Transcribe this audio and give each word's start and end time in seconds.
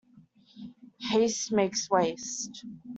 Haste 1.01 1.51
makes 1.51 1.87
waste. 1.87 2.65